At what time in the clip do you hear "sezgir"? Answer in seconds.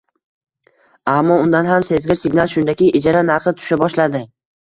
1.91-2.19